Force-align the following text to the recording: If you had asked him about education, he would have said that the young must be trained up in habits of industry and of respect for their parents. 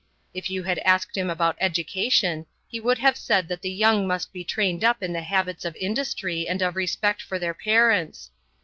If 0.33 0.49
you 0.49 0.63
had 0.63 0.79
asked 0.79 1.15
him 1.15 1.29
about 1.29 1.57
education, 1.59 2.47
he 2.67 2.79
would 2.79 2.97
have 2.97 3.15
said 3.15 3.47
that 3.49 3.61
the 3.61 3.69
young 3.69 4.07
must 4.07 4.33
be 4.33 4.43
trained 4.43 4.83
up 4.83 5.03
in 5.03 5.13
habits 5.13 5.63
of 5.63 5.75
industry 5.75 6.47
and 6.47 6.59
of 6.63 6.75
respect 6.75 7.21
for 7.21 7.37
their 7.37 7.53
parents. 7.53 8.31